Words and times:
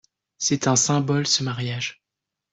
C'est 0.39 0.65
un 0.65 0.75
symbole, 0.75 1.27
ce 1.27 1.43
mariage. 1.43 2.01